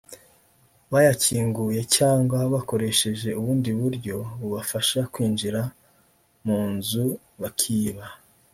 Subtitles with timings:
[0.91, 5.61] bayakinguye cyangwa bakoresheje ubundi buryo bubafasha kwinjira
[6.45, 7.05] mu nzu
[7.41, 8.05] bakiba